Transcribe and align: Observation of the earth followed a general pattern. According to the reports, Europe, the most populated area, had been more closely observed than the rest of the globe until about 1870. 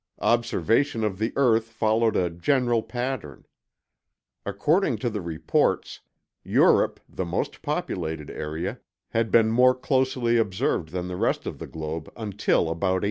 Observation 0.23 1.03
of 1.03 1.19
the 1.19 1.31
earth 1.35 1.65
followed 1.65 2.15
a 2.15 2.31
general 2.31 2.81
pattern. 2.81 3.45
According 4.47 4.97
to 4.97 5.11
the 5.11 5.21
reports, 5.21 5.99
Europe, 6.43 6.99
the 7.07 7.23
most 7.23 7.61
populated 7.61 8.31
area, 8.31 8.79
had 9.09 9.29
been 9.29 9.51
more 9.51 9.75
closely 9.75 10.37
observed 10.37 10.89
than 10.89 11.07
the 11.07 11.17
rest 11.17 11.45
of 11.45 11.59
the 11.59 11.67
globe 11.67 12.11
until 12.17 12.61
about 12.61 12.99
1870. 12.99 12.99